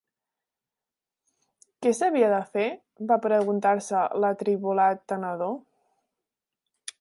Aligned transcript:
Què 1.85 1.91
s'havia 1.97 2.29
de 2.31 2.39
fer?, 2.57 2.65
va 3.11 3.19
preguntar-se 3.27 4.01
l'atribolat 4.25 5.05
tenedor. 5.15 5.55